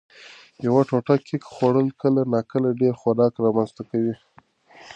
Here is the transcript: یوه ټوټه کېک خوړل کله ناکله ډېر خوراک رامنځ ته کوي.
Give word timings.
یوه 0.65 0.81
ټوټه 0.89 1.15
کېک 1.27 1.43
خوړل 1.53 1.87
کله 2.01 2.21
ناکله 2.33 2.69
ډېر 2.81 2.93
خوراک 3.01 3.33
رامنځ 3.43 3.69
ته 3.77 3.83
کوي. 3.89 4.13